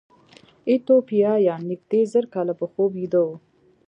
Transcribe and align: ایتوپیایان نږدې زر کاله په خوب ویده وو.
ایتوپیایان 0.69 1.61
نږدې 1.69 2.01
زر 2.11 2.25
کاله 2.33 2.53
په 2.59 2.65
خوب 2.71 2.91
ویده 2.97 3.19
وو. 3.25 3.35